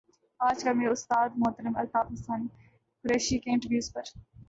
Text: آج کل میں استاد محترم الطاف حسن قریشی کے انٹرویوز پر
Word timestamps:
آج 0.39 0.63
کل 0.63 0.73
میں 0.73 0.87
استاد 0.87 1.29
محترم 1.35 1.77
الطاف 1.77 2.11
حسن 2.13 2.47
قریشی 3.05 3.37
کے 3.39 3.51
انٹرویوز 3.51 3.91
پر 3.93 4.01